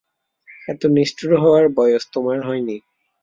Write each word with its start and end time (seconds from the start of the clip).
এতটা 0.67 0.87
নিষ্ঠুর 0.89 1.31
হওয়ার 1.43 1.65
বয়স 1.77 2.03
তোমার 2.13 2.37
হয়নি। 2.47 2.77